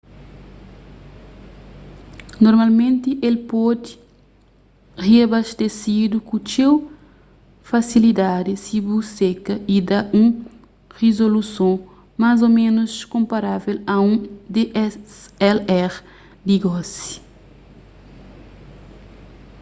[2.45, 3.89] normalmenti el pode
[5.05, 6.73] riabastesidu ku txeu
[7.71, 10.27] fasilidadi si bu seka y da un
[10.99, 11.75] rizoluson
[12.21, 14.15] más ô ménus konparável a un
[14.53, 15.93] dslr
[16.47, 17.13] di gosi